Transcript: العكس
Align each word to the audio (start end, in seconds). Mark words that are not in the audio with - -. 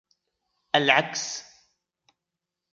العكس 0.77 1.45